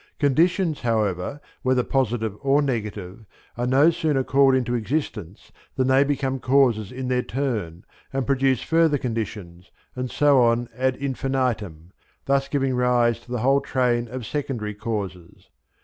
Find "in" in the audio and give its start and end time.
6.91-7.07